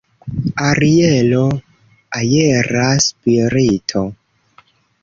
Arielo, 0.69 1.43
aera 2.21 2.89
spirito. 3.09 4.05